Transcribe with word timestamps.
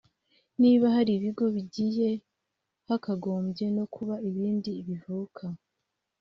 niba 0.61 0.85
hari 0.95 1.11
ibigo 1.17 1.45
bigiye 1.55 2.09
hakagombye 2.87 3.65
no 3.77 3.85
kuba 3.93 4.15
ibindi 4.29 4.71
bivuka 4.87 5.43